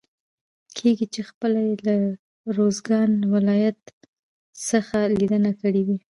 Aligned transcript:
کېږي 0.77 1.05
چې 1.13 1.21
خپله 1.29 1.57
يې 1.67 1.73
له 1.85 1.95
روزګان 2.57 3.11
ولايت 3.33 3.79
څخه 4.69 4.97
ليدنه 5.17 5.51
کړي 5.61 5.81
وي. 5.87 5.97